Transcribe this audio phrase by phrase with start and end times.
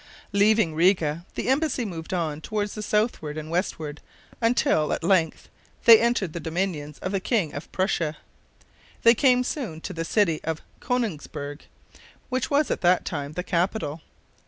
[0.33, 4.01] Leaving Riga, the embassy moved on toward the southward and westward
[4.41, 5.47] until, at length,
[5.85, 8.17] they entered the dominions of the King of Prussia.
[9.03, 11.65] They came soon to the city of Konigsberg,
[12.29, 14.01] which was at that time the capital.